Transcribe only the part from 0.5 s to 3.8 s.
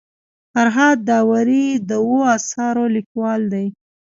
فرهاد داوري د اوو اثارو لیکوال دی.